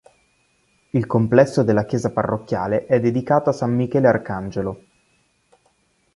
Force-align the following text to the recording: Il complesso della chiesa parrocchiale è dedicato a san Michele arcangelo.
Il 0.93 1.05
complesso 1.05 1.61
della 1.61 1.85
chiesa 1.85 2.09
parrocchiale 2.11 2.87
è 2.87 2.99
dedicato 2.99 3.51
a 3.51 3.53
san 3.53 3.75
Michele 3.75 4.07
arcangelo. 4.07 4.83